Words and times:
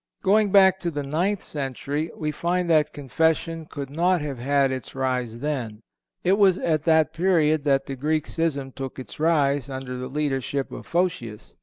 Going 0.23 0.51
back 0.51 0.79
to 0.79 0.89
the 0.89 1.03
ninth 1.03 1.43
century 1.43 2.09
we 2.17 2.31
find 2.31 2.67
that 2.71 2.91
Confession 2.91 3.67
could 3.67 3.91
not 3.91 4.19
have 4.21 4.39
had 4.39 4.71
its 4.71 4.95
rise 4.95 5.41
then. 5.41 5.83
It 6.23 6.39
was 6.39 6.57
at 6.57 6.85
that 6.85 7.13
period 7.13 7.65
that 7.65 7.85
the 7.85 7.95
Greek 7.95 8.25
schism 8.25 8.71
took 8.71 8.97
its 8.97 9.19
rise, 9.19 9.69
under 9.69 9.97
the 9.99 10.07
leadership 10.09 10.71
of 10.71 10.87
Photius. 10.87 11.55